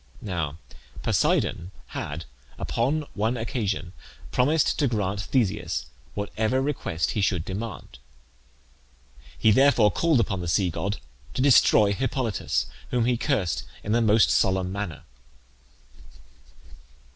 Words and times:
Now 0.23 0.57
Poseidon 1.03 1.69
had 1.89 2.25
upon 2.57 3.05
one 3.13 3.37
occasion 3.37 3.93
promised 4.31 4.79
to 4.79 4.87
grant 4.87 5.21
Theseus 5.21 5.85
whatever 6.15 6.59
request 6.59 7.11
he 7.11 7.21
should 7.21 7.45
demand; 7.45 7.99
he 9.37 9.51
therefore 9.51 9.91
called 9.91 10.19
upon 10.19 10.41
the 10.41 10.47
sea 10.47 10.71
god 10.71 10.97
to 11.35 11.41
destroy 11.43 11.93
Hippolytus, 11.93 12.65
whom 12.89 13.05
he 13.05 13.15
cursed 13.15 13.63
in 13.83 13.91
the 13.91 14.01
most 14.01 14.31
solemn 14.31 14.71
manner. 14.71 15.03